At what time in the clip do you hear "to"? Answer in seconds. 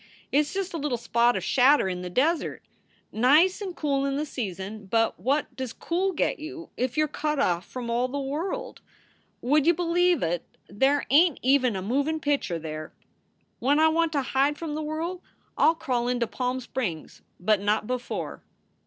14.13-14.23